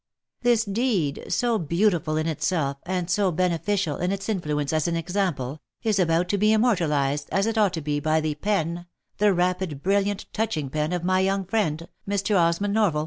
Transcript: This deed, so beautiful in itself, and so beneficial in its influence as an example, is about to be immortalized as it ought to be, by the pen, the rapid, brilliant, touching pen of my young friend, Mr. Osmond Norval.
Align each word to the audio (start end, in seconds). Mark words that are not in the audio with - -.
This 0.41 0.65
deed, 0.65 1.25
so 1.29 1.59
beautiful 1.59 2.17
in 2.17 2.25
itself, 2.25 2.77
and 2.87 3.07
so 3.07 3.31
beneficial 3.31 3.97
in 3.97 4.11
its 4.11 4.29
influence 4.29 4.73
as 4.73 4.87
an 4.87 4.95
example, 4.95 5.61
is 5.83 5.99
about 5.99 6.27
to 6.29 6.39
be 6.39 6.51
immortalized 6.51 7.29
as 7.31 7.45
it 7.45 7.55
ought 7.55 7.73
to 7.73 7.81
be, 7.81 7.99
by 7.99 8.19
the 8.19 8.33
pen, 8.33 8.87
the 9.19 9.31
rapid, 9.31 9.83
brilliant, 9.83 10.25
touching 10.33 10.71
pen 10.71 10.91
of 10.91 11.03
my 11.03 11.19
young 11.19 11.45
friend, 11.45 11.87
Mr. 12.09 12.35
Osmond 12.35 12.73
Norval. 12.73 12.99